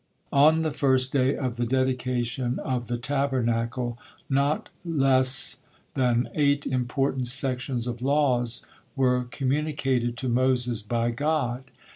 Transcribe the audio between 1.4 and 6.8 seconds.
the dedication of the Tabernacle, not lest than eight